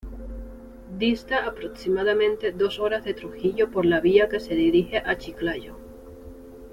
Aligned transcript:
Dista 0.97 1.43
aproximadamente 1.45 2.51
dos 2.51 2.79
horas 2.79 3.03
de 3.03 3.13
Trujillo 3.13 3.69
por 3.69 3.85
la 3.85 3.99
vía 3.99 4.27
que 4.29 4.39
se 4.39 4.55
dirige 4.55 4.97
a 4.97 5.15
Chiclayo. 5.19 5.75